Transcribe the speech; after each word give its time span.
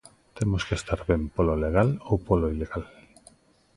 Temos 0.37 0.63
que 0.67 0.75
estar 0.79 0.99
ben 1.09 1.23
polo 1.35 1.55
legal 1.65 1.89
ou 2.09 2.15
polo 2.27 2.47
ilegal. 2.55 2.83